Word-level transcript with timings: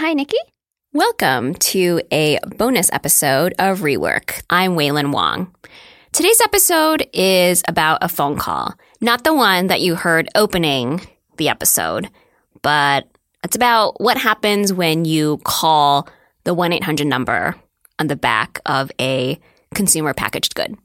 Hi, 0.00 0.14
Nikki. 0.14 0.38
Welcome 0.94 1.52
to 1.56 2.00
a 2.10 2.38
bonus 2.56 2.90
episode 2.90 3.52
of 3.58 3.80
Rework. 3.80 4.42
I'm 4.48 4.74
Wailin 4.74 5.12
Wong. 5.12 5.54
Today's 6.10 6.40
episode 6.40 7.06
is 7.12 7.62
about 7.68 7.98
a 8.00 8.08
phone 8.08 8.38
call, 8.38 8.72
not 9.02 9.24
the 9.24 9.34
one 9.34 9.66
that 9.66 9.82
you 9.82 9.96
heard 9.96 10.30
opening 10.34 11.02
the 11.36 11.50
episode, 11.50 12.08
but 12.62 13.08
it's 13.44 13.54
about 13.54 14.00
what 14.00 14.16
happens 14.16 14.72
when 14.72 15.04
you 15.04 15.36
call 15.44 16.08
the 16.44 16.54
1 16.54 16.72
800 16.72 17.06
number 17.06 17.54
on 17.98 18.06
the 18.06 18.16
back 18.16 18.58
of 18.64 18.90
a 18.98 19.38
consumer 19.74 20.14
packaged 20.14 20.54
good. 20.54 20.78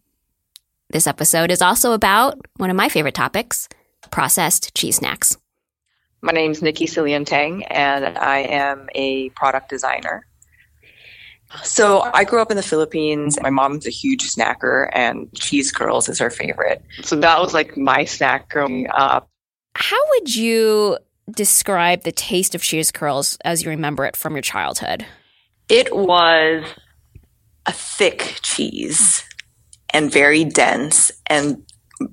This 0.89 1.07
episode 1.07 1.51
is 1.51 1.61
also 1.61 1.93
about 1.93 2.37
one 2.57 2.69
of 2.69 2.75
my 2.75 2.89
favorite 2.89 3.15
topics 3.15 3.69
processed 4.11 4.75
cheese 4.75 4.97
snacks. 4.97 5.37
My 6.25 6.31
name 6.31 6.49
is 6.49 6.63
Nikki 6.63 6.87
Sylianteng, 6.87 7.67
and 7.69 8.17
I 8.17 8.39
am 8.39 8.89
a 8.95 9.29
product 9.29 9.69
designer. 9.69 10.25
So 11.61 12.01
I 12.01 12.23
grew 12.23 12.41
up 12.41 12.49
in 12.49 12.57
the 12.57 12.63
Philippines. 12.63 13.37
My 13.39 13.51
mom's 13.51 13.85
a 13.85 13.91
huge 13.91 14.33
snacker, 14.33 14.89
and 14.91 15.31
cheese 15.35 15.71
curls 15.71 16.09
is 16.09 16.17
her 16.17 16.31
favorite. 16.31 16.83
So 17.03 17.15
that 17.17 17.39
was 17.39 17.53
like 17.53 17.77
my 17.77 18.05
snack 18.05 18.49
growing 18.49 18.87
up. 18.89 19.29
How 19.75 19.99
would 20.09 20.35
you 20.35 20.97
describe 21.29 22.01
the 22.01 22.11
taste 22.11 22.55
of 22.55 22.63
cheese 22.63 22.91
curls 22.91 23.37
as 23.45 23.61
you 23.61 23.69
remember 23.69 24.03
it 24.03 24.15
from 24.15 24.33
your 24.33 24.41
childhood? 24.41 25.05
It 25.69 25.95
was 25.95 26.65
a 27.67 27.71
thick 27.71 28.39
cheese 28.41 29.23
and 29.91 30.11
very 30.11 30.43
dense. 30.43 31.11
And 31.27 31.63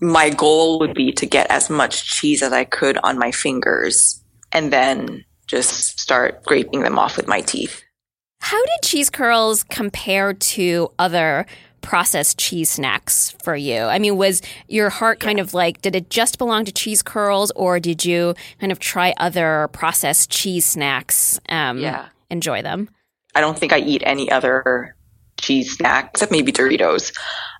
my 0.01 0.31
goal 0.31 0.79
would 0.81 0.95
be 0.95 1.13
to 1.13 1.27
get 1.27 1.51
as 1.51 1.69
much 1.69 2.05
cheese 2.07 2.43
as 2.43 2.53
I 2.53 2.65
could 2.65 2.99
on 3.03 3.19
my 3.19 3.31
fingers 3.31 4.23
and 4.53 4.73
then 4.73 5.25
just 5.47 6.01
start 6.01 6.43
scraping 6.45 6.83
them 6.83 6.99
off 6.99 7.17
with 7.17 7.27
my 7.27 7.41
teeth. 7.41 7.83
How 8.41 8.61
did 8.65 8.83
cheese 8.83 9.11
curls 9.11 9.63
compare 9.65 10.35
to 10.35 10.91
other 10.99 11.47
processed 11.81 12.39
cheese 12.39 12.71
snacks 12.71 13.31
for 13.43 13.55
you? 13.55 13.83
I 13.83 13.99
mean, 13.99 14.17
was 14.17 14.41
your 14.69 14.91
heart 14.91 15.21
kind 15.21 15.39
of 15.39 15.53
like, 15.55 15.83
did 15.83 15.95
it 15.95 16.11
just 16.11 16.39
belong 16.39 16.65
to 16.65 16.73
cheese 16.73 17.03
curls 17.03 17.51
or 17.57 17.81
did 17.81 18.05
you 18.05 18.35
kind 18.61 18.73
of 18.73 18.79
try 18.79 19.15
other 19.17 19.69
processed 19.73 20.31
cheese 20.31 20.65
snacks? 20.67 21.39
Um, 21.49 21.79
yeah. 21.79 22.09
Enjoy 22.31 22.63
them? 22.63 22.89
I 23.35 23.41
don't 23.41 23.59
think 23.59 23.73
I 23.73 23.79
eat 23.79 24.03
any 24.05 24.31
other 24.31 24.97
cheese 25.41 25.77
snack 25.77 26.11
except 26.13 26.33
maybe 26.33 26.53
Doritos. 26.53 27.13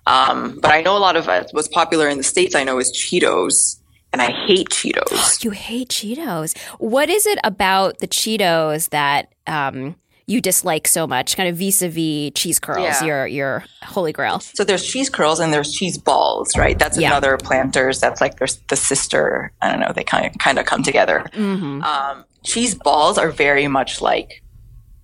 Um, 0.05 0.59
but 0.61 0.71
I 0.71 0.81
know 0.81 0.97
a 0.97 0.99
lot 0.99 1.15
of 1.15 1.29
uh, 1.29 1.43
what's 1.51 1.67
popular 1.67 2.07
in 2.09 2.17
the 2.17 2.23
States, 2.23 2.55
I 2.55 2.63
know 2.63 2.79
is 2.79 2.91
Cheetos. 2.91 3.79
And 4.11 4.21
I 4.21 4.31
hate 4.45 4.69
Cheetos. 4.69 5.43
you 5.43 5.51
hate 5.51 5.89
Cheetos. 5.89 6.55
What 6.77 7.09
is 7.09 7.25
it 7.25 7.39
about 7.43 7.97
the 7.97 8.07
Cheetos 8.07 8.89
that 8.89 9.33
um, 9.47 9.95
you 10.25 10.39
dislike 10.39 10.87
so 10.87 11.05
much, 11.05 11.35
kind 11.35 11.49
of 11.49 11.57
vis-a-vis 11.57 12.31
cheese 12.35 12.59
curls, 12.59 12.83
yeah. 12.83 13.03
your 13.03 13.27
your 13.27 13.65
holy 13.83 14.13
grail. 14.13 14.39
So 14.39 14.63
there's 14.63 14.85
cheese 14.85 15.09
curls 15.09 15.39
and 15.39 15.53
there's 15.53 15.71
cheese 15.73 15.97
balls, 15.97 16.55
right? 16.57 16.77
That's 16.77 16.97
yeah. 16.97 17.07
another 17.07 17.37
planters. 17.37 17.99
That's 17.99 18.21
like 18.21 18.37
there's 18.37 18.57
the 18.69 18.75
sister. 18.75 19.51
I 19.61 19.71
don't 19.71 19.79
know. 19.79 19.91
They 19.93 20.03
kind 20.03 20.25
of 20.25 20.37
kind 20.39 20.59
of 20.59 20.65
come 20.65 20.83
together. 20.83 21.25
Mm-hmm. 21.33 21.83
Um, 21.83 22.25
cheese 22.43 22.75
balls 22.75 23.17
are 23.17 23.31
very 23.31 23.67
much 23.67 24.01
like 24.01 24.43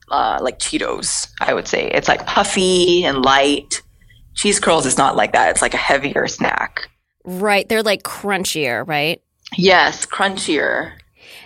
uh, 0.09 0.39
like 0.41 0.59
Cheetos. 0.59 1.29
I 1.41 1.53
would 1.53 1.67
say 1.67 1.87
it's 1.87 2.07
like 2.07 2.25
puffy 2.25 3.03
and 3.03 3.23
light. 3.23 3.81
Cheese 4.39 4.57
curls 4.57 4.85
is 4.85 4.97
not 4.97 5.17
like 5.17 5.33
that. 5.33 5.49
It's 5.49 5.61
like 5.61 5.73
a 5.73 5.77
heavier 5.77 6.25
snack. 6.29 6.89
Right. 7.25 7.67
They're 7.67 7.83
like 7.83 8.03
crunchier, 8.03 8.87
right? 8.87 9.21
Yes, 9.57 10.05
crunchier. 10.05 10.93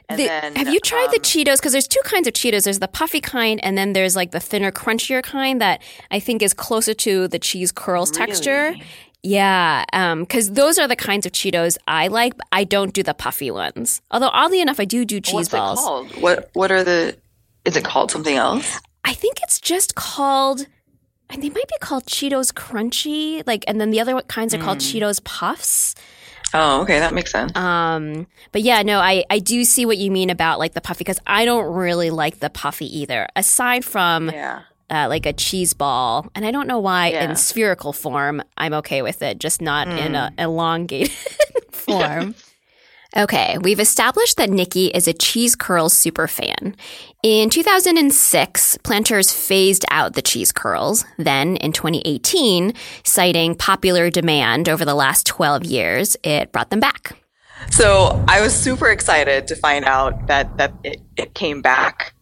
The, 0.10 0.18
then, 0.18 0.56
have 0.56 0.68
you 0.68 0.80
tried 0.80 1.06
um, 1.06 1.12
the 1.12 1.20
Cheetos? 1.20 1.58
Because 1.58 1.72
there's 1.72 1.88
two 1.88 2.02
kinds 2.04 2.28
of 2.28 2.36
Cheetos. 2.36 2.66
There's 2.66 2.78
the 2.78 2.88
puffy 2.88 3.20
kind, 3.20 3.60
and 3.64 3.76
then 3.76 3.94
there's 3.94 4.16
like 4.16 4.30
the 4.30 4.40
thinner, 4.40 4.72
crunchier 4.72 5.24
kind 5.24 5.60
that 5.60 5.82
I 6.12 6.20
think 6.20 6.44
is 6.44 6.54
closer 6.54 6.94
to 6.94 7.28
the 7.28 7.40
cheese 7.40 7.72
curls 7.72 8.12
really? 8.12 8.28
texture. 8.28 8.76
Yeah, 9.24 9.86
because 10.20 10.50
um, 10.50 10.54
those 10.54 10.78
are 10.78 10.88
the 10.88 10.96
kinds 10.96 11.26
of 11.26 11.32
Cheetos 11.32 11.78
I 11.88 12.10
like. 12.10 12.34
I 12.52 12.64
don't 12.64 12.94
do 12.94 13.02
the 13.02 13.16
puffy 13.16 13.50
ones. 13.50 14.04
Although 14.12 14.30
oddly 14.34 14.62
enough, 14.62 14.80
I 14.80 14.86
do 14.86 15.04
do 15.04 15.20
cheese 15.20 15.34
What's 15.34 15.50
balls. 15.50 15.80
It 15.80 15.84
called? 15.84 16.22
What 16.22 16.50
What 16.54 16.72
are 16.72 16.84
the? 16.84 17.18
Is 17.66 17.76
it 17.76 17.84
called 17.84 18.12
something 18.12 18.36
else? 18.36 18.80
I 19.04 19.14
think 19.14 19.40
it's 19.42 19.60
just 19.60 19.96
called. 19.96 20.68
They 21.38 21.50
might 21.50 21.68
be 21.68 21.78
called 21.80 22.06
Cheetos 22.06 22.54
Crunchy, 22.54 23.46
like, 23.46 23.64
and 23.68 23.80
then 23.82 23.92
the 23.92 24.00
other 24.00 24.22
kinds 24.24 24.54
are 24.54 24.60
called 24.60 24.80
mm. 24.80 25.02
Cheetos 25.02 25.24
Puffs. 25.24 25.96
Oh, 26.54 26.82
okay, 26.82 27.00
that 27.00 27.14
makes 27.14 27.32
sense. 27.32 27.56
Um, 27.56 28.28
but 28.52 28.62
yeah, 28.62 28.84
no, 28.84 29.00
I 29.00 29.26
I 29.30 29.40
do 29.40 29.64
see 29.64 29.86
what 29.86 29.98
you 29.98 30.12
mean 30.12 30.30
about 30.30 30.60
like 30.60 30.74
the 30.74 30.82
puffy 30.82 31.00
because 31.00 31.20
I 31.26 31.46
don't 31.46 31.74
really 31.74 32.12
like 32.12 32.40
the 32.40 32.50
puffy 32.50 33.00
either. 33.00 33.28
Aside 33.36 33.84
from 33.84 34.30
yeah. 34.30 34.62
Uh, 34.90 35.08
like 35.08 35.26
a 35.26 35.34
cheese 35.34 35.74
ball, 35.74 36.30
and 36.36 36.46
I 36.46 36.52
don't 36.52 36.68
know 36.68 36.78
why 36.78 37.08
yeah. 37.08 37.24
in 37.24 37.36
spherical 37.36 37.94
form 37.94 38.44
I'm 38.58 38.74
okay 38.76 39.02
with 39.02 39.24
it, 39.24 39.40
just 39.40 39.60
not 39.60 39.88
mm. 39.88 39.98
in 39.98 40.14
a 40.14 40.30
hmm. 40.30 40.40
elongated 40.40 41.12
form. 41.72 42.36
Okay, 43.16 43.60
we've 43.60 43.80
established 43.80 44.38
that 44.38 44.50
Nikki 44.50 44.88
is 44.88 45.08
a 45.08 45.14
cheese 45.14 45.56
curls 45.56 45.94
super 45.94 46.28
fan. 46.28 46.76
In 47.22 47.52
2006, 47.52 48.80
Planters 48.80 49.32
phased 49.32 49.86
out 49.92 50.14
the 50.14 50.22
cheese 50.24 50.52
curls. 50.52 51.06
Then, 51.18 51.58
in 51.58 51.74
2018, 51.74 52.74
citing 53.04 53.54
popular 53.54 54.10
demand 54.10 54.68
over 54.68 54.84
the 54.84 54.96
last 54.96 55.28
12 55.28 55.64
years, 55.64 56.18
it 56.24 56.52
brought 56.52 56.72
them 56.72 56.80
back. 56.80 57.16
So 57.70 58.24
I 58.28 58.42
was 58.42 58.52
super 58.56 58.90
excited 58.90 59.48
to 59.48 59.56
find 59.56 59.86
out 59.86 60.26
that, 60.26 60.58
that 60.58 60.74
it, 60.84 61.00
it 61.16 61.36
came 61.36 61.62
back. 61.62 62.16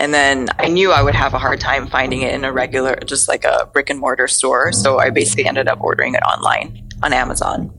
And 0.00 0.12
then 0.12 0.48
I 0.58 0.66
knew 0.66 0.90
I 0.90 1.00
would 1.00 1.14
have 1.14 1.32
a 1.32 1.38
hard 1.38 1.60
time 1.60 1.86
finding 1.86 2.22
it 2.22 2.34
in 2.34 2.44
a 2.44 2.52
regular, 2.52 2.96
just 3.04 3.28
like 3.28 3.44
a 3.44 3.68
brick 3.72 3.88
and 3.88 4.00
mortar 4.00 4.26
store. 4.26 4.72
So 4.72 4.98
I 4.98 5.10
basically 5.10 5.46
ended 5.46 5.68
up 5.68 5.80
ordering 5.80 6.14
it 6.14 6.22
online 6.24 6.88
on 7.04 7.12
Amazon. 7.12 7.72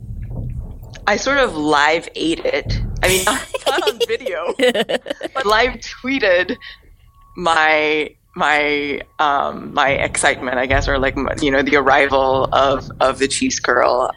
I 1.10 1.16
sort 1.16 1.40
of 1.40 1.58
live 1.58 2.08
ate 2.14 2.46
it. 2.46 2.80
I 3.02 3.08
mean, 3.08 3.26
not, 3.26 3.48
not 3.66 3.90
on 3.90 4.00
video, 4.08 4.54
but 5.34 5.44
live 5.44 5.78
tweeted 5.78 6.56
my 7.36 8.16
my 8.36 9.02
um 9.18 9.74
my 9.74 9.90
excitement, 9.90 10.60
I 10.60 10.68
guess, 10.68 10.88
or 10.88 11.00
like 11.00 11.16
you 11.42 11.50
know 11.50 11.64
the 11.64 11.78
arrival 11.78 12.48
of 12.54 12.92
of 13.00 13.18
the 13.18 13.28
cheese 13.28 13.60
curl. 13.60 14.12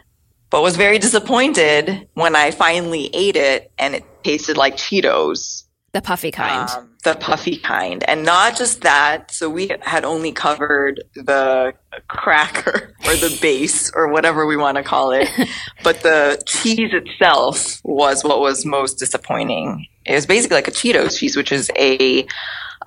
But 0.51 0.61
was 0.61 0.75
very 0.77 0.99
disappointed 0.99 2.07
when 2.13 2.35
I 2.35 2.51
finally 2.51 3.09
ate 3.11 3.37
it 3.37 3.71
and 3.79 3.95
it 3.95 4.03
tasted 4.23 4.55
like 4.55 4.77
Cheetos. 4.77 5.63
The 5.93 6.01
puffy 6.01 6.31
kind. 6.31 6.67
Um, 6.71 6.89
the 7.03 7.13
puffy 7.13 7.57
kind. 7.57 8.03
And 8.07 8.23
not 8.23 8.57
just 8.57 8.81
that. 8.81 9.29
So 9.29 9.47
we 9.47 9.69
had 9.81 10.03
only 10.03 10.31
covered 10.31 11.03
the 11.13 11.75
cracker 12.07 12.95
or 13.05 13.15
the 13.15 13.37
base 13.39 13.91
or 13.93 14.07
whatever 14.07 14.47
we 14.47 14.57
want 14.57 14.77
to 14.77 14.83
call 14.83 15.11
it. 15.11 15.29
but 15.83 16.01
the 16.01 16.41
cheese 16.47 16.93
itself 16.93 17.79
was 17.83 18.23
what 18.23 18.39
was 18.39 18.65
most 18.65 18.95
disappointing. 18.95 19.85
It 20.05 20.15
was 20.15 20.25
basically 20.25 20.55
like 20.55 20.67
a 20.67 20.71
Cheetos 20.71 21.19
cheese, 21.19 21.37
which 21.37 21.51
is 21.51 21.69
a, 21.77 22.25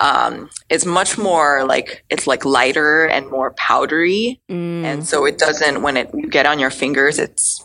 um, 0.01 0.51
it's 0.69 0.85
much 0.85 1.17
more 1.17 1.65
like, 1.65 2.05
it's 2.11 2.27
like 2.27 2.45
lighter 2.45 3.07
and 3.07 3.31
more 3.31 3.53
powdery. 3.53 4.41
Mm. 4.51 4.83
And 4.83 5.07
so 5.07 5.27
it 5.27 5.39
doesn't, 5.39 5.81
when 5.81 5.97
it, 5.97 6.11
you 6.13 6.29
get 6.29 6.45
on 6.45 6.59
your 6.59 6.71
fingers, 6.71 7.21
it's, 7.21 7.65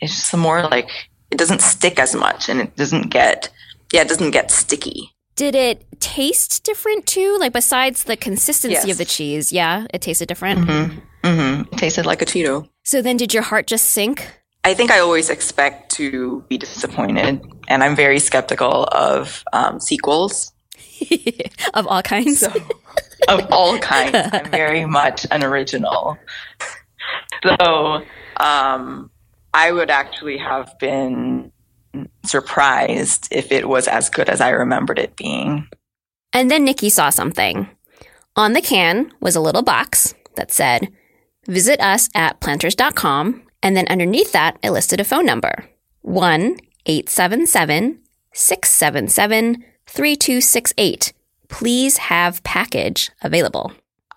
it's 0.00 0.12
just 0.12 0.36
more 0.36 0.62
like, 0.62 0.90
it 1.30 1.38
doesn't 1.38 1.60
stick 1.60 2.00
as 2.00 2.16
much 2.16 2.48
and 2.48 2.60
it 2.60 2.74
doesn't 2.74 3.10
get, 3.10 3.50
yeah, 3.92 4.02
it 4.02 4.08
doesn't 4.08 4.30
get 4.30 4.50
sticky. 4.50 5.12
Did 5.36 5.54
it 5.54 5.84
taste 6.00 6.64
different 6.64 7.06
too? 7.06 7.36
Like 7.38 7.52
besides 7.52 8.04
the 8.04 8.16
consistency 8.16 8.74
yes. 8.74 8.90
of 8.90 8.98
the 8.98 9.04
cheese, 9.04 9.52
yeah, 9.52 9.86
it 9.92 10.00
tasted 10.00 10.28
different. 10.28 10.60
Mm-hmm. 10.60 10.98
Mm-hmm. 11.26 11.74
It 11.74 11.78
tasted 11.78 12.06
like 12.06 12.22
a 12.22 12.24
Cheeto. 12.24 12.68
So 12.84 13.02
then, 13.02 13.16
did 13.16 13.34
your 13.34 13.42
heart 13.42 13.66
just 13.66 13.86
sink? 13.86 14.26
I 14.64 14.74
think 14.74 14.90
I 14.90 15.00
always 15.00 15.28
expect 15.28 15.92
to 15.92 16.44
be 16.48 16.58
disappointed, 16.58 17.40
and 17.68 17.84
I'm 17.84 17.94
very 17.94 18.18
skeptical 18.18 18.84
of 18.90 19.44
um, 19.52 19.78
sequels 19.80 20.52
of 21.74 21.86
all 21.86 22.02
kinds. 22.02 22.40
So, 22.40 22.52
of 23.28 23.46
all 23.52 23.78
kinds, 23.80 24.16
I'm 24.32 24.50
very 24.50 24.84
much 24.84 25.26
an 25.30 25.44
original. 25.44 26.16
So, 27.42 28.02
um, 28.38 29.10
I 29.52 29.72
would 29.72 29.90
actually 29.90 30.38
have 30.38 30.78
been 30.78 31.52
surprised 32.24 33.28
if 33.30 33.52
it 33.52 33.68
was 33.68 33.88
as 33.88 34.10
good 34.10 34.28
as 34.28 34.40
I 34.40 34.50
remembered 34.50 34.98
it 34.98 35.16
being. 35.16 35.68
And 36.32 36.50
then 36.50 36.64
Nikki 36.64 36.90
saw 36.90 37.10
something. 37.10 37.68
On 38.36 38.52
the 38.52 38.60
can 38.60 39.12
was 39.20 39.36
a 39.36 39.40
little 39.40 39.62
box 39.62 40.14
that 40.34 40.52
said, 40.52 40.88
Visit 41.46 41.80
us 41.80 42.08
at 42.14 42.40
planters.com. 42.40 43.42
And 43.62 43.76
then 43.76 43.86
underneath 43.88 44.32
that, 44.32 44.58
it 44.62 44.70
listed 44.70 45.00
a 45.00 45.04
phone 45.04 45.24
number 45.24 45.68
1 46.02 46.56
877 46.86 48.00
677 48.32 49.64
3268. 49.86 51.12
Please 51.48 51.96
have 51.96 52.42
package 52.42 53.10
available. 53.22 53.72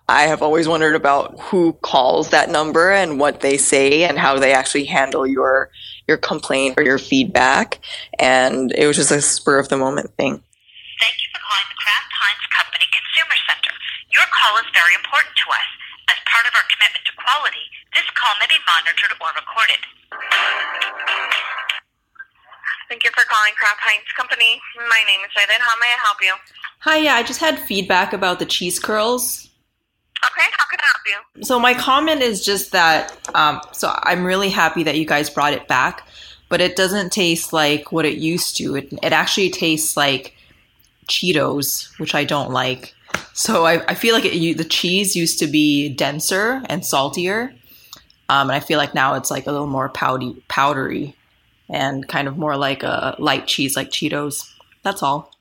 I 0.08 0.22
have 0.22 0.42
always 0.42 0.66
wondered 0.66 0.96
about 0.96 1.38
who 1.38 1.72
calls 1.74 2.30
that 2.30 2.50
number 2.50 2.90
and 2.90 3.20
what 3.20 3.40
they 3.40 3.56
say 3.56 4.02
and 4.02 4.18
how 4.18 4.38
they 4.38 4.52
actually 4.52 4.84
handle 4.84 5.24
your 5.24 5.70
your 6.10 6.18
complaint 6.18 6.74
or 6.74 6.82
your 6.82 6.98
feedback. 6.98 7.78
And 8.18 8.74
it 8.74 8.90
was 8.90 8.98
just 8.98 9.14
a 9.14 9.22
spur 9.22 9.62
of 9.62 9.70
the 9.70 9.78
moment 9.78 10.10
thing. 10.18 10.42
Thank 10.98 11.16
you 11.22 11.30
for 11.30 11.38
calling 11.38 11.68
the 11.70 11.78
Kraft 11.78 12.10
Heinz 12.10 12.44
Company 12.50 12.86
Consumer 12.90 13.38
Center. 13.46 13.72
Your 14.10 14.26
call 14.34 14.58
is 14.58 14.66
very 14.74 14.98
important 14.98 15.38
to 15.38 15.46
us. 15.54 15.70
As 16.10 16.18
part 16.26 16.42
of 16.50 16.52
our 16.58 16.66
commitment 16.66 17.06
to 17.06 17.14
quality, 17.14 17.64
this 17.94 18.08
call 18.18 18.34
may 18.42 18.50
be 18.50 18.58
monitored 18.66 19.14
or 19.22 19.30
recorded. 19.38 19.80
Thank 22.90 23.06
you 23.06 23.14
for 23.14 23.22
calling 23.30 23.54
Kraft 23.54 23.78
Heinz 23.86 24.10
Company. 24.18 24.58
My 24.74 25.02
name 25.06 25.22
is 25.22 25.30
Aiden. 25.38 25.62
How 25.62 25.78
may 25.78 25.94
I 25.94 25.98
help 26.02 26.18
you? 26.18 26.34
Hi, 26.82 26.98
yeah, 26.98 27.14
I 27.14 27.22
just 27.22 27.38
had 27.38 27.62
feedback 27.70 28.12
about 28.12 28.40
the 28.40 28.46
cheese 28.50 28.82
curls. 28.82 29.49
Okay, 30.24 30.46
how 30.52 30.66
can 30.70 30.78
I 30.80 30.84
help 30.84 31.24
you? 31.36 31.44
So 31.44 31.58
my 31.58 31.74
comment 31.74 32.22
is 32.22 32.44
just 32.44 32.72
that. 32.72 33.16
Um, 33.34 33.60
so 33.72 33.92
I'm 34.02 34.24
really 34.24 34.50
happy 34.50 34.82
that 34.84 34.96
you 34.96 35.06
guys 35.06 35.30
brought 35.30 35.52
it 35.52 35.66
back, 35.68 36.06
but 36.48 36.60
it 36.60 36.76
doesn't 36.76 37.10
taste 37.10 37.52
like 37.52 37.92
what 37.92 38.04
it 38.04 38.18
used 38.18 38.56
to. 38.58 38.76
It 38.76 38.92
it 39.02 39.12
actually 39.12 39.50
tastes 39.50 39.96
like 39.96 40.34
Cheetos, 41.08 41.98
which 41.98 42.14
I 42.14 42.24
don't 42.24 42.50
like. 42.50 42.94
So 43.32 43.64
I, 43.64 43.84
I 43.86 43.94
feel 43.94 44.14
like 44.14 44.24
it, 44.24 44.34
you, 44.34 44.54
the 44.54 44.64
cheese 44.64 45.16
used 45.16 45.38
to 45.40 45.46
be 45.46 45.88
denser 45.88 46.62
and 46.68 46.84
saltier, 46.84 47.52
um, 48.28 48.48
and 48.48 48.52
I 48.52 48.60
feel 48.60 48.78
like 48.78 48.94
now 48.94 49.14
it's 49.14 49.30
like 49.30 49.46
a 49.46 49.52
little 49.52 49.66
more 49.66 49.88
powdy, 49.88 50.40
powdery 50.48 51.16
and 51.70 52.06
kind 52.08 52.28
of 52.28 52.36
more 52.36 52.56
like 52.56 52.82
a 52.82 53.16
light 53.18 53.46
cheese 53.46 53.76
like 53.76 53.90
Cheetos. 53.90 54.52
That's 54.82 55.02
all. 55.02 55.32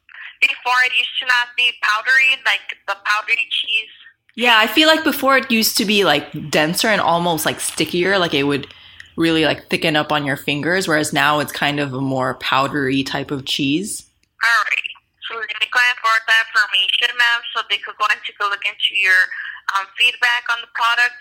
Before 0.41 0.79
it 0.85 0.93
used 0.97 1.19
to 1.19 1.25
not 1.25 1.49
be 1.57 1.71
powdery, 1.81 2.37
like 2.45 2.77
the 2.87 2.95
powdery 3.03 3.47
cheese. 3.49 3.89
Yeah, 4.39 4.55
I 4.55 4.67
feel 4.71 4.87
like 4.87 5.03
before 5.03 5.35
it 5.35 5.51
used 5.51 5.75
to 5.83 5.85
be 5.85 6.07
like 6.07 6.31
denser 6.47 6.87
and 6.87 7.03
almost 7.03 7.43
like 7.43 7.59
stickier, 7.59 8.15
like 8.15 8.31
it 8.33 8.47
would 8.47 8.71
really 9.19 9.43
like 9.43 9.67
thicken 9.67 9.99
up 9.99 10.15
on 10.15 10.23
your 10.23 10.39
fingers, 10.39 10.87
whereas 10.87 11.11
now 11.11 11.43
it's 11.43 11.51
kind 11.51 11.75
of 11.77 11.91
a 11.91 11.99
more 11.99 12.39
powdery 12.39 13.03
type 13.03 13.35
of 13.35 13.43
cheese. 13.43 14.07
Alright. 14.39 14.95
So 15.27 15.35
let 15.35 15.43
me 15.59 15.67
go 15.67 15.83
and 15.83 15.99
forward 15.99 16.23
that 16.31 16.47
information, 16.55 17.11
ma'am, 17.19 17.41
so 17.51 17.67
they 17.67 17.83
could 17.83 17.99
go 17.99 18.07
and 18.07 18.15
take 18.23 18.39
a 18.39 18.47
look 18.47 18.63
into 18.63 18.95
your 18.95 19.27
um, 19.75 19.91
feedback 19.99 20.47
on 20.47 20.63
the 20.63 20.71
product. 20.71 21.19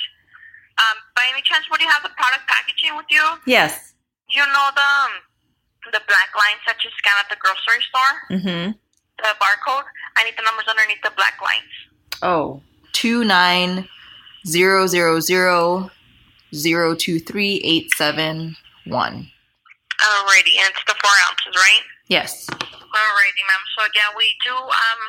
Um, 0.79 1.03
by 1.19 1.27
any 1.35 1.43
chance, 1.43 1.67
would 1.75 1.83
you 1.83 1.91
have 1.91 2.07
the 2.07 2.15
product 2.15 2.47
packaging 2.47 2.95
with 2.95 3.11
you? 3.11 3.27
Yes. 3.51 3.99
You 4.31 4.47
know 4.47 4.71
the 4.79 4.87
um, 4.87 5.27
the 5.91 5.99
black 6.07 6.31
lines 6.39 6.63
that 6.71 6.79
you 6.87 6.91
scan 6.95 7.19
at 7.19 7.27
the 7.27 7.39
grocery 7.43 7.83
store? 7.83 8.15
Mm-hmm. 8.31 8.79
The 9.19 9.31
barcode? 9.43 9.91
I 10.15 10.23
need 10.23 10.39
the 10.39 10.47
numbers 10.47 10.71
underneath 10.71 11.03
the 11.03 11.11
black 11.19 11.43
lines. 11.43 11.75
Oh. 12.23 12.63
Two 12.93 13.25
nine 13.25 13.89
zero 14.47 14.87
zero 14.87 15.21
zero 15.21 15.91
zero 16.55 16.95
two 16.95 17.19
three 17.21 17.61
eight 17.65 17.93
seven 17.95 18.57
one. 18.87 19.31
Alrighty, 20.01 20.55
and 20.63 20.71
it's 20.71 20.85
the 20.87 20.95
four 21.03 21.11
ounces, 21.29 21.55
right? 21.57 21.83
Yes. 22.09 22.47
Alrighty, 22.49 23.43
ma'am. 23.45 23.65
So 23.77 23.87
again, 23.87 24.11
we 24.17 24.35
do 24.45 24.55
um 24.55 25.01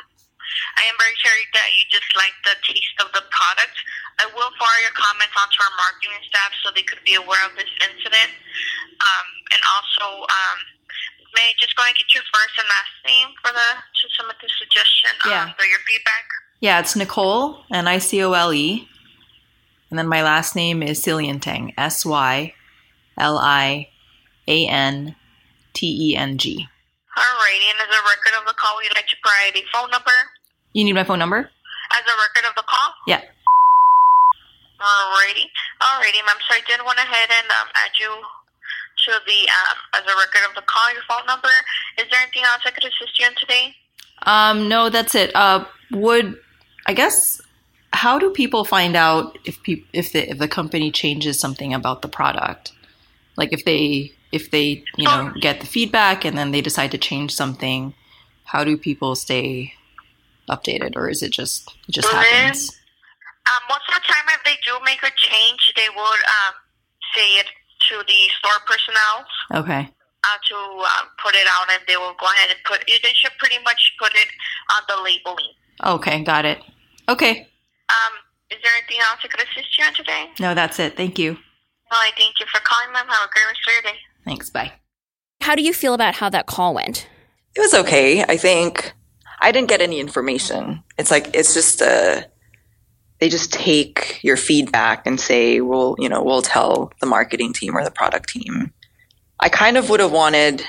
I 0.78 0.82
am 0.90 0.96
very 0.98 1.14
sorry 1.22 1.46
that 1.54 1.68
you 1.78 1.84
dislike 1.94 2.36
the 2.42 2.56
taste 2.66 2.98
of 2.98 3.08
the 3.14 3.22
product. 3.30 3.76
I 4.18 4.26
will 4.34 4.50
forward 4.58 4.82
your 4.82 4.96
comments 4.98 5.32
onto 5.38 5.58
our 5.62 5.74
marketing 5.78 6.20
staff 6.28 6.52
so 6.60 6.74
they 6.74 6.84
could 6.84 7.00
be 7.06 7.16
aware 7.16 7.40
of 7.46 7.54
this 7.56 7.70
incident. 7.80 8.32
Um, 9.00 9.28
and 9.54 9.62
also, 9.64 10.26
um, 10.28 10.58
may 11.32 11.48
I 11.48 11.54
just 11.56 11.72
go 11.78 11.86
and 11.86 11.94
get 11.96 12.10
your 12.12 12.26
first 12.34 12.54
and 12.60 12.68
last 12.68 12.94
name 13.06 13.30
for 13.40 13.54
the 13.54 13.68
to 13.80 14.04
submit 14.18 14.36
the 14.42 14.50
suggestion 14.60 15.14
yeah. 15.24 15.48
um, 15.48 15.56
for 15.56 15.64
your 15.64 15.80
feedback? 15.88 16.26
Yeah, 16.60 16.80
it's 16.80 16.94
Nicole, 16.94 17.64
N 17.72 17.88
I 17.88 17.96
C 17.98 18.22
O 18.22 18.32
L 18.32 18.52
E. 18.52 18.86
And 19.88 19.98
then 19.98 20.06
my 20.06 20.22
last 20.22 20.54
name 20.54 20.82
is 20.82 21.02
Sylianteng, 21.02 21.72
S 21.78 22.04
Y 22.04 22.52
L 23.18 23.38
I 23.38 23.88
A 24.46 24.66
N 24.68 25.16
T 25.72 26.12
E 26.12 26.16
N 26.16 26.36
G. 26.36 26.68
Alrighty, 27.16 27.66
and 27.72 27.80
as 27.80 27.88
a 27.88 28.02
record 28.04 28.38
of 28.40 28.46
the 28.46 28.54
call, 28.54 28.76
would 28.76 28.84
you 28.84 28.90
like 28.94 29.06
to 29.08 29.16
provide 29.22 29.56
a 29.56 29.64
phone 29.72 29.90
number? 29.90 30.12
You 30.74 30.84
need 30.84 30.92
my 30.92 31.04
phone 31.04 31.18
number? 31.18 31.38
As 31.38 32.04
a 32.06 32.16
record 32.28 32.48
of 32.48 32.54
the 32.54 32.62
call? 32.68 32.94
Yeah. 33.06 33.22
Alrighty. 34.80 35.48
Alrighty, 35.80 36.20
ma'am. 36.24 36.36
So 36.46 36.54
I 36.54 36.60
did 36.68 36.80
went 36.86 36.98
ahead 36.98 37.28
and 37.30 37.50
um, 37.50 37.68
add 37.74 37.90
you 37.98 38.08
to 39.04 39.12
the, 39.26 39.48
um, 39.48 39.76
as 39.94 40.02
a 40.02 40.16
record 40.16 40.48
of 40.48 40.54
the 40.54 40.62
call, 40.62 40.92
your 40.92 41.02
phone 41.08 41.26
number. 41.26 41.48
Is 41.98 42.04
there 42.10 42.20
anything 42.20 42.44
else 42.44 42.62
I 42.64 42.70
could 42.70 42.84
assist 42.84 43.18
you 43.18 43.26
in 43.26 43.34
today? 43.34 43.74
Um, 44.22 44.68
no, 44.68 44.88
that's 44.88 45.14
it. 45.14 45.34
Uh, 45.34 45.64
would, 45.90 46.38
I 46.90 46.92
guess, 46.92 47.40
how 47.92 48.18
do 48.18 48.32
people 48.32 48.64
find 48.64 48.96
out 48.96 49.38
if 49.44 49.62
pe- 49.62 49.84
if 49.92 50.10
the 50.10 50.28
if 50.28 50.38
the 50.38 50.48
company 50.48 50.90
changes 50.90 51.38
something 51.38 51.72
about 51.72 52.02
the 52.02 52.08
product? 52.08 52.72
Like 53.36 53.52
if 53.52 53.64
they 53.64 54.10
if 54.32 54.50
they 54.50 54.82
you 54.96 55.04
know 55.04 55.32
get 55.40 55.60
the 55.60 55.66
feedback 55.66 56.24
and 56.24 56.36
then 56.36 56.50
they 56.50 56.60
decide 56.60 56.90
to 56.90 56.98
change 56.98 57.30
something, 57.32 57.94
how 58.44 58.64
do 58.64 58.76
people 58.76 59.14
stay 59.14 59.74
updated, 60.48 60.96
or 60.96 61.08
is 61.08 61.22
it 61.22 61.30
just 61.30 61.72
it 61.86 61.92
just 61.92 62.12
Well, 62.12 62.24
happens? 62.24 62.74
Um, 63.46 63.62
most 63.68 63.86
of 63.86 63.94
the 63.94 64.04
time, 64.12 64.26
if 64.34 64.42
they 64.42 64.58
do 64.66 64.74
make 64.84 65.02
a 65.04 65.12
change, 65.14 65.72
they 65.76 65.90
would 65.94 66.22
um, 66.36 66.54
say 67.14 67.28
it 67.38 67.46
to 67.86 68.02
the 68.10 68.20
store 68.38 68.60
personnel 68.66 69.16
Okay. 69.62 69.82
uh, 70.26 70.38
to 70.48 70.56
um, 70.90 71.06
put 71.22 71.36
it 71.36 71.46
out, 71.54 71.70
and 71.70 71.82
they 71.86 71.96
will 71.96 72.16
go 72.18 72.26
ahead 72.34 72.50
and 72.50 72.58
put. 72.66 72.82
They 72.88 73.14
should 73.14 73.38
pretty 73.38 73.62
much 73.62 73.94
put 74.02 74.10
it 74.14 74.28
on 74.74 74.82
the 74.90 74.96
labeling. 75.06 75.54
Okay, 75.82 76.24
got 76.24 76.44
it. 76.44 76.58
Okay. 77.10 77.40
Um, 77.40 78.12
is 78.50 78.58
there 78.62 78.72
anything 78.78 78.98
else 79.00 79.18
I 79.24 79.28
could 79.28 79.40
assist 79.40 79.76
you 79.76 79.84
on 79.84 79.94
today? 79.94 80.26
No, 80.38 80.54
that's 80.54 80.78
it. 80.78 80.96
Thank 80.96 81.18
you. 81.18 81.32
Well, 81.90 82.00
I 82.00 82.12
thank 82.16 82.38
you 82.38 82.46
for 82.46 82.60
calling, 82.60 82.92
ma'am. 82.92 83.06
Have 83.08 83.28
a 83.28 83.32
great 83.32 83.46
rest 83.46 83.60
of 83.66 83.72
your 83.74 83.92
day. 83.92 83.98
Thanks. 84.24 84.48
Bye. 84.48 84.72
How 85.40 85.56
do 85.56 85.62
you 85.62 85.72
feel 85.72 85.94
about 85.94 86.14
how 86.14 86.28
that 86.30 86.46
call 86.46 86.74
went? 86.74 87.08
It 87.56 87.60
was 87.60 87.74
okay. 87.74 88.22
I 88.22 88.36
think 88.36 88.92
I 89.40 89.50
didn't 89.50 89.68
get 89.68 89.80
any 89.80 89.98
information. 89.98 90.84
It's 90.98 91.10
like 91.10 91.34
it's 91.34 91.52
just 91.52 91.82
uh 91.82 92.22
they 93.18 93.28
just 93.28 93.52
take 93.52 94.22
your 94.22 94.36
feedback 94.36 95.06
and 95.06 95.20
say, 95.20 95.60
"We'll, 95.60 95.94
you 95.98 96.08
know, 96.08 96.22
we'll 96.22 96.42
tell 96.42 96.92
the 97.00 97.06
marketing 97.06 97.52
team 97.52 97.76
or 97.76 97.84
the 97.84 97.90
product 97.90 98.28
team." 98.30 98.72
I 99.40 99.48
kind 99.48 99.76
of 99.76 99.90
would 99.90 100.00
have 100.00 100.12
wanted 100.12 100.64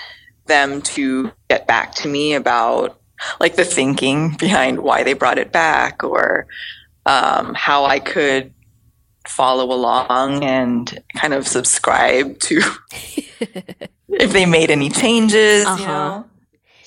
them 0.47 0.81
to 0.81 1.31
get 1.49 1.67
back 1.67 1.93
to 1.95 2.07
me 2.07 2.33
about 2.33 3.00
like 3.39 3.56
the 3.56 3.65
thinking 3.65 4.35
behind 4.38 4.81
why 4.81 5.03
they 5.03 5.13
brought 5.13 5.38
it 5.38 5.51
back 5.51 6.03
or 6.03 6.47
um, 7.06 7.53
how 7.53 7.85
I 7.85 8.00
could 8.00 8.53
follow 9.27 9.71
along 9.71 10.44
and 10.44 11.03
kind 11.15 11.33
of 11.33 11.47
subscribe 11.47 12.39
to 12.39 12.62
if 14.09 14.31
they 14.31 14.45
made 14.45 14.71
any 14.71 14.89
changes. 14.89 15.65
Uh-huh. 15.65 15.81
You 15.81 15.88
know? 15.88 16.25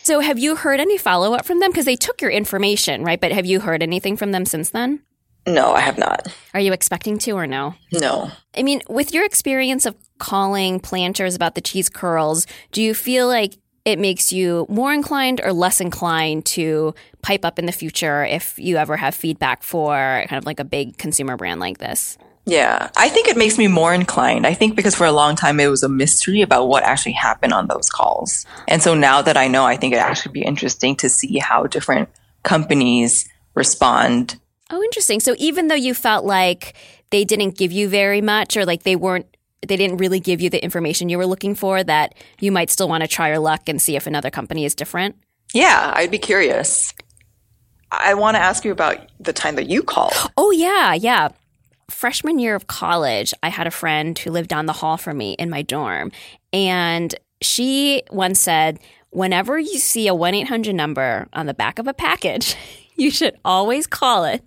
So, 0.03 0.21
have 0.21 0.39
you 0.39 0.57
heard 0.57 0.81
any 0.81 0.99
follow 0.99 1.33
up 1.33 1.47
from 1.47 1.61
them? 1.61 1.71
Because 1.71 1.87
they 1.87 1.97
took 1.97 2.21
your 2.21 2.31
information, 2.31 3.05
right? 3.05 3.19
But 3.19 3.33
have 3.33 3.47
you 3.47 3.61
heard 3.61 3.83
anything 3.83 4.19
from 4.19 4.33
them 4.33 4.45
since 4.45 4.71
then? 4.71 5.01
No, 5.47 5.73
I 5.73 5.81
have 5.81 5.99
not. 5.99 6.29
Are 6.53 6.61
you 6.61 6.73
expecting 6.73 7.19
to 7.19 7.33
or 7.33 7.47
no? 7.47 7.75
No. 7.93 8.31
I 8.57 8.63
mean, 8.63 8.81
with 8.89 9.13
your 9.13 9.25
experience 9.25 9.85
of 9.85 9.95
calling 10.19 10.81
planters 10.81 11.35
about 11.35 11.55
the 11.55 11.61
cheese 11.61 11.89
curls, 11.89 12.47
do 12.73 12.83
you 12.83 12.95
feel 12.95 13.29
like 13.29 13.55
it 13.85 13.99
makes 13.99 14.33
you 14.33 14.67
more 14.69 14.93
inclined 14.93 15.41
or 15.45 15.53
less 15.53 15.81
inclined 15.81 16.47
to 16.47 16.95
pipe 17.23 17.45
up 17.45 17.59
in 17.59 17.67
the 17.67 17.73
future 17.73 18.25
if 18.25 18.59
you 18.59 18.77
ever 18.77 18.97
have 18.97 19.15
feedback 19.15 19.63
for 19.63 20.25
kind 20.29 20.39
of 20.39 20.47
like 20.47 20.61
a 20.61 20.65
big 20.65 20.97
consumer 20.97 21.37
brand 21.37 21.61
like 21.61 21.79
this? 21.79 22.17
Yeah, 22.47 22.91
I 22.97 23.09
think 23.09 23.29
it 23.29 23.39
makes 23.39 23.57
me 23.57 23.69
more 23.69 23.95
inclined. 23.95 24.47
I 24.47 24.53
think 24.53 24.77
because 24.77 24.95
for 24.95 25.07
a 25.07 25.13
long 25.13 25.35
time 25.35 25.61
it 25.61 25.69
was 25.69 25.83
a 25.83 25.89
mystery 25.89 26.43
about 26.43 26.69
what 26.69 26.83
actually 26.83 27.13
happened 27.13 27.55
on 27.55 27.69
those 27.69 27.89
calls. 27.89 28.45
And 28.69 28.83
so 28.83 28.95
now 28.95 29.23
that 29.23 29.37
I 29.37 29.49
know, 29.49 29.65
I 29.65 29.77
think 29.77 29.95
it 29.95 29.99
actually 29.99 30.33
be 30.33 30.43
interesting 30.43 30.97
to 30.97 31.09
see 31.09 31.39
how 31.39 31.67
different 31.67 32.11
companies 32.43 33.29
respond. 33.55 34.39
Oh, 34.71 34.83
interesting. 34.83 35.21
So 35.21 35.35
even 35.39 35.69
though 35.69 35.75
you 35.75 35.95
felt 35.95 36.25
like 36.25 36.75
they 37.11 37.25
didn't 37.25 37.57
give 37.57 37.73
you 37.73 37.89
very 37.89 38.21
much 38.21 38.57
or 38.57 38.67
like 38.67 38.83
they 38.83 38.97
weren't 38.97 39.34
they 39.69 39.77
didn't 39.77 39.99
really 39.99 40.21
give 40.21 40.41
you 40.41 40.51
the 40.51 40.63
information 40.63 41.09
you 41.09 41.19
were 41.19 41.27
looking 41.27 41.55
for 41.55 41.83
that 41.85 42.15
you 42.41 42.53
might 42.53 42.71
still 42.71 42.89
want 42.89 43.03
to 43.03 43.09
try 43.09 43.29
your 43.29 43.39
luck 43.39 43.69
and 43.69 43.81
see 43.81 43.97
if 43.97 44.07
another 44.07 44.31
company 44.31 44.65
is 44.65 44.75
different? 44.75 45.17
Yeah, 45.53 45.93
I'd 45.95 46.11
be 46.11 46.19
curious. 46.19 46.93
I 47.91 48.15
want 48.15 48.37
to 48.37 48.41
ask 48.41 48.65
you 48.65 48.73
about 48.73 48.99
the 49.21 49.33
time 49.33 49.55
that 49.57 49.69
you 49.69 49.83
called. 49.83 50.13
Oh 50.37 50.51
yeah, 50.51 50.95
yeah. 50.95 51.29
Freshman 51.91 52.39
year 52.39 52.55
of 52.55 52.67
college, 52.67 53.33
I 53.43 53.51
had 53.51 53.67
a 53.67 53.71
friend 53.71 54.19
who 54.19 54.31
lived 54.31 54.49
down 54.49 54.67
the 54.67 54.73
hall 54.73 54.97
from 54.97 55.19
me 55.19 55.35
in 55.35 55.51
my 55.51 55.63
dorm. 55.63 56.11
And 56.53 57.15
she 57.41 58.03
once 58.11 58.41
said, 58.41 58.81
whenever 59.11 59.59
you 59.59 59.79
see 59.79 60.09
a 60.09 60.15
1 60.15 60.35
800 60.35 60.75
number 60.75 61.29
on 61.33 61.47
the 61.47 61.55
back 61.55 61.79
of 61.79 61.87
a 61.87 61.95
package, 61.95 62.57
you 62.97 63.11
should 63.11 63.39
always 63.45 63.87
call 63.87 64.25
it 64.25 64.43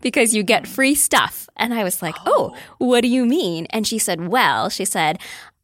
because 0.00 0.34
you 0.34 0.42
get 0.42 0.66
free 0.66 0.94
stuff. 0.94 1.48
And 1.56 1.72
I 1.74 1.84
was 1.84 2.02
like, 2.02 2.16
oh, 2.26 2.36
oh, 2.36 2.56
what 2.78 3.00
do 3.00 3.08
you 3.08 3.24
mean? 3.24 3.66
And 3.70 3.86
she 3.86 3.98
said, 3.98 4.28
well, 4.28 4.68
she 4.68 4.84
said, 4.84 5.18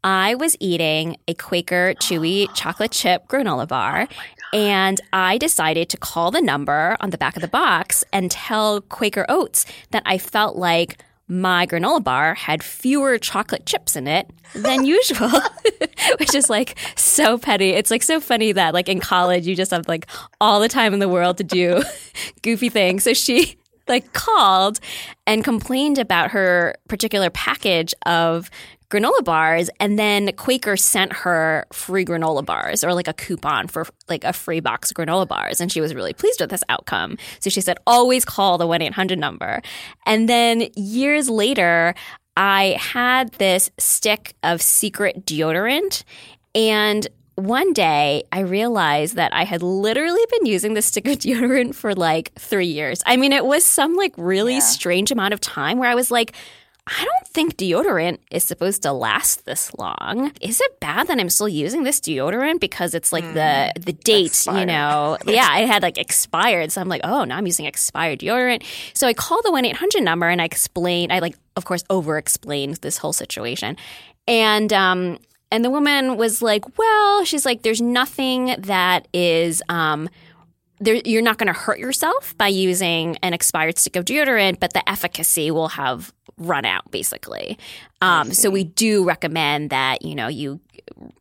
I 0.04 0.34
was 0.34 0.56
eating 0.58 1.16
a 1.28 1.34
Quaker 1.34 1.94
Chewy 2.00 2.48
chocolate 2.54 2.92
chip 2.92 3.28
granola 3.28 3.68
bar. 3.68 4.08
Oh 4.10 4.42
and 4.52 5.00
I 5.12 5.38
decided 5.38 5.88
to 5.90 5.96
call 5.96 6.30
the 6.30 6.42
number 6.42 6.96
on 7.00 7.10
the 7.10 7.18
back 7.18 7.36
of 7.36 7.42
the 7.42 7.48
box 7.48 8.04
and 8.12 8.30
tell 8.30 8.82
Quaker 8.82 9.24
Oats 9.28 9.64
that 9.92 10.02
I 10.04 10.18
felt 10.18 10.56
like 10.56 11.02
my 11.26 11.66
granola 11.66 12.04
bar 12.04 12.34
had 12.34 12.62
fewer 12.62 13.16
chocolate 13.16 13.64
chips 13.64 13.96
in 13.96 14.06
it 14.06 14.28
than 14.54 14.84
usual, 14.98 15.30
which 16.18 16.34
is 16.34 16.50
like 16.50 16.78
so 16.96 17.38
petty. 17.38 17.70
It's 17.70 17.90
like 17.90 18.02
so 18.02 18.20
funny 18.20 18.52
that 18.52 18.74
like 18.74 18.88
in 18.88 19.00
college 19.00 19.46
you 19.46 19.56
just 19.56 19.70
have 19.70 19.88
like 19.88 20.06
all 20.40 20.60
the 20.60 20.68
time 20.68 20.92
in 20.92 21.00
the 21.00 21.08
world 21.08 21.38
to 21.38 21.44
do 21.44 21.82
goofy 22.42 22.68
things. 22.68 23.04
So 23.04 23.14
she 23.14 23.56
like 23.88 24.12
called 24.12 24.80
and 25.26 25.44
complained 25.44 25.98
about 25.98 26.30
her 26.30 26.74
particular 26.88 27.30
package 27.30 27.94
of 28.06 28.50
granola 28.92 29.24
bars 29.24 29.70
and 29.80 29.98
then 29.98 30.30
Quaker 30.32 30.76
sent 30.76 31.12
her 31.14 31.64
free 31.72 32.04
granola 32.04 32.44
bars 32.44 32.84
or 32.84 32.92
like 32.92 33.08
a 33.08 33.14
coupon 33.14 33.66
for 33.66 33.86
like 34.08 34.22
a 34.22 34.34
free 34.34 34.60
box 34.60 34.90
of 34.90 34.96
granola 34.96 35.26
bars 35.26 35.60
and 35.62 35.72
she 35.72 35.80
was 35.80 35.94
really 35.94 36.12
pleased 36.12 36.40
with 36.40 36.50
this 36.50 36.62
outcome. 36.68 37.16
So 37.40 37.48
she 37.48 37.62
said 37.62 37.78
always 37.86 38.26
call 38.26 38.58
the 38.58 38.66
1-800 38.66 39.16
number. 39.16 39.62
And 40.04 40.28
then 40.28 40.68
years 40.76 41.30
later 41.30 41.94
I 42.36 42.76
had 42.78 43.32
this 43.32 43.70
stick 43.78 44.34
of 44.42 44.60
secret 44.60 45.24
deodorant 45.24 46.04
and 46.54 47.08
one 47.46 47.72
day 47.72 48.24
I 48.32 48.40
realized 48.40 49.16
that 49.16 49.34
I 49.34 49.44
had 49.44 49.62
literally 49.62 50.22
been 50.30 50.46
using 50.46 50.74
this 50.74 50.86
stick 50.86 51.06
of 51.06 51.18
deodorant 51.18 51.74
for 51.74 51.94
like 51.94 52.32
three 52.38 52.66
years. 52.66 53.02
I 53.06 53.16
mean, 53.16 53.32
it 53.32 53.44
was 53.44 53.64
some 53.64 53.96
like 53.96 54.14
really 54.16 54.54
yeah. 54.54 54.60
strange 54.60 55.10
amount 55.10 55.34
of 55.34 55.40
time 55.40 55.78
where 55.78 55.90
I 55.90 55.94
was 55.94 56.10
like, 56.10 56.34
I 56.84 57.04
don't 57.04 57.28
think 57.28 57.56
deodorant 57.56 58.18
is 58.32 58.42
supposed 58.42 58.82
to 58.82 58.92
last 58.92 59.44
this 59.44 59.72
long. 59.78 60.32
Is 60.40 60.60
it 60.60 60.80
bad 60.80 61.06
that 61.06 61.20
I'm 61.20 61.30
still 61.30 61.48
using 61.48 61.84
this 61.84 62.00
deodorant 62.00 62.58
because 62.58 62.92
it's 62.92 63.12
like 63.12 63.22
mm, 63.22 63.34
the 63.34 63.72
the 63.80 63.92
date, 63.92 64.26
expired. 64.26 64.58
you 64.58 64.66
know? 64.66 65.16
yeah, 65.26 65.58
it 65.58 65.68
had 65.68 65.82
like 65.82 65.96
expired. 65.96 66.72
So 66.72 66.80
I'm 66.80 66.88
like, 66.88 67.02
oh, 67.04 67.22
now 67.22 67.36
I'm 67.36 67.46
using 67.46 67.66
expired 67.66 68.18
deodorant. 68.18 68.64
So 68.94 69.06
I 69.06 69.14
call 69.14 69.40
the 69.42 69.52
one 69.52 69.64
eight 69.64 69.76
hundred 69.76 70.02
number 70.02 70.28
and 70.28 70.42
I 70.42 70.44
explain. 70.44 71.12
I 71.12 71.20
like, 71.20 71.36
of 71.56 71.64
course, 71.64 71.84
over 71.88 72.18
explained 72.18 72.76
this 72.76 72.98
whole 72.98 73.12
situation, 73.12 73.76
and 74.26 74.72
um, 74.72 75.18
and 75.52 75.64
the 75.64 75.70
woman 75.70 76.16
was 76.16 76.42
like, 76.42 76.78
well, 76.78 77.24
she's 77.24 77.46
like, 77.46 77.62
there's 77.62 77.80
nothing 77.80 78.56
that 78.58 79.06
is 79.12 79.62
um 79.68 80.08
there, 80.80 80.96
you're 81.04 81.22
not 81.22 81.38
going 81.38 81.46
to 81.46 81.52
hurt 81.52 81.78
yourself 81.78 82.36
by 82.36 82.48
using 82.48 83.16
an 83.22 83.34
expired 83.34 83.78
stick 83.78 83.94
of 83.94 84.04
deodorant, 84.04 84.58
but 84.58 84.72
the 84.72 84.88
efficacy 84.90 85.52
will 85.52 85.68
have 85.68 86.12
run 86.38 86.64
out 86.64 86.90
basically. 86.90 87.56
Um, 88.00 88.32
so 88.32 88.50
we 88.50 88.64
do 88.64 89.04
recommend 89.04 89.70
that 89.70 90.02
you 90.02 90.16
know 90.16 90.26
you 90.26 90.60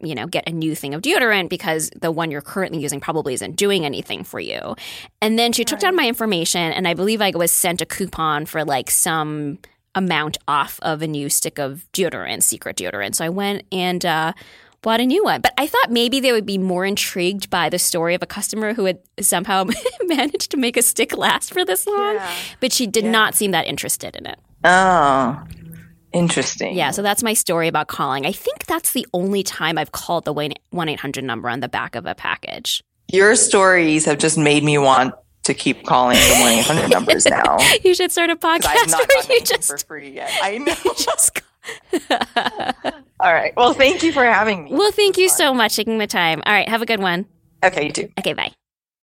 you 0.02 0.16
know 0.16 0.26
get 0.26 0.48
a 0.50 0.52
new 0.52 0.74
thing 0.74 0.94
of 0.96 1.02
deodorant 1.02 1.50
because 1.50 1.92
the 2.02 2.12
one 2.12 2.32
you're 2.32 2.42
currently 2.42 2.80
using 2.80 3.00
probably 3.00 3.36
isn't 3.36 3.56
doing 3.56 3.86
anything 3.86 4.24
for 4.24 4.40
you. 4.40 4.76
And 5.22 5.38
then 5.38 5.52
she 5.52 5.64
took 5.64 5.80
down 5.80 5.96
my 5.96 6.08
information, 6.08 6.62
and 6.62 6.88
I 6.88 6.96
believe 6.96 7.22
I 7.22 7.32
was 7.32 7.52
sent 7.52 7.82
a 7.82 7.86
coupon 7.86 8.48
for 8.48 8.66
like 8.66 8.90
some 8.90 9.60
amount 9.96 10.38
off 10.48 10.80
of 10.82 11.02
a 11.02 11.08
new 11.08 11.30
stick 11.30 11.60
of 11.60 11.86
deodorant, 11.94 12.44
secret 12.44 12.78
deodorant. 12.78 13.16
So 13.16 13.26
I 13.26 13.30
went 13.30 13.64
and 13.72 14.06
uh, 14.06 14.34
bought 14.82 15.00
a 15.00 15.06
new 15.06 15.24
one. 15.24 15.42
But 15.42 15.54
I 15.58 15.68
thought 15.68 15.92
maybe 15.92 16.20
they 16.20 16.32
would 16.32 16.46
be 16.46 16.58
more 16.58 16.86
intrigued 16.86 17.50
by 17.50 17.70
the 17.70 17.80
story 17.80 18.16
of 18.16 18.24
a 18.24 18.28
customer 18.28 18.74
who 18.74 18.86
had 18.86 19.00
somehow 19.20 19.66
managed 20.04 20.52
to 20.52 20.58
make 20.58 20.78
a 20.78 20.82
stick 20.82 21.16
last 21.18 21.54
for 21.54 21.64
this 21.66 21.88
long. 21.88 22.16
Yeah. 22.16 22.36
But 22.60 22.74
she 22.74 22.88
did 22.88 23.06
yeah. 23.06 23.12
not 23.12 23.36
seem 23.36 23.52
that 23.52 23.68
interested 23.68 24.16
in 24.16 24.26
it. 24.26 24.40
Oh. 24.64 25.42
Interesting. 26.14 26.76
Yeah, 26.76 26.92
so 26.92 27.02
that's 27.02 27.24
my 27.24 27.34
story 27.34 27.70
about 27.70 27.88
calling. 27.88 28.26
I 28.26 28.34
think 28.34 28.66
that's 28.66 28.92
the 28.92 29.08
only 29.14 29.44
time 29.44 29.78
I've 29.78 29.94
called 29.94 30.26
the 30.26 30.34
1 30.34 30.90
800 30.90 31.24
number 31.24 31.48
on 31.48 31.62
the 31.62 31.70
back 31.70 31.96
of 31.96 32.06
a 32.06 32.14
package. 32.14 32.84
Your 33.08 33.36
stories 33.36 34.06
have 34.06 34.18
just 34.18 34.38
made 34.38 34.64
me 34.64 34.78
want 34.78 35.14
to 35.44 35.54
keep 35.54 35.86
calling 35.86 36.18
the 36.18 36.36
1 36.40 36.52
800 36.54 36.90
numbers 36.90 37.26
now. 37.30 37.58
you 37.84 37.94
should 37.96 38.12
start 38.12 38.30
a 38.30 38.36
podcast 38.36 38.92
where 38.94 39.36
you 39.38 39.42
just. 39.44 39.68
For 39.70 39.78
free 39.78 40.12
yet. 40.12 40.32
I 40.42 40.58
know. 40.58 40.76
just 40.98 41.42
All 43.20 43.34
right. 43.34 43.54
Well, 43.56 43.74
thank 43.74 44.02
you 44.04 44.12
for 44.12 44.24
having 44.26 44.66
me. 44.66 44.72
Well, 44.74 44.92
thank 44.92 45.18
you 45.18 45.30
fun. 45.30 45.38
so 45.38 45.54
much 45.54 45.76
taking 45.76 45.98
the 46.00 46.08
time. 46.08 46.42
All 46.46 46.54
right. 46.54 46.68
Have 46.68 46.82
a 46.82 46.86
good 46.86 47.00
one. 47.00 47.26
Okay, 47.64 47.86
you 47.88 47.92
too. 47.92 48.10
Okay, 48.20 48.34
bye. 48.34 48.52